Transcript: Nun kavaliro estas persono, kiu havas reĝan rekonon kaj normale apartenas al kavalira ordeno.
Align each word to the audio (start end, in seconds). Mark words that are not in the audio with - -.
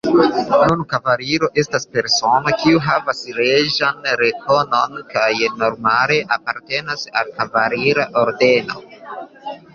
Nun 0.69 0.79
kavaliro 0.93 1.49
estas 1.63 1.83
persono, 1.97 2.53
kiu 2.61 2.81
havas 2.85 3.21
reĝan 3.41 4.09
rekonon 4.23 4.97
kaj 5.13 5.29
normale 5.61 6.19
apartenas 6.39 7.07
al 7.23 7.33
kavalira 7.39 8.09
ordeno. 8.25 8.85